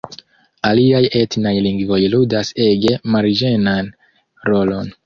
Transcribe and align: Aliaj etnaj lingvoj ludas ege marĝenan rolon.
Aliaj 0.69 1.01
etnaj 1.19 1.53
lingvoj 1.67 2.01
ludas 2.15 2.53
ege 2.67 2.99
marĝenan 3.17 3.95
rolon. 4.53 4.95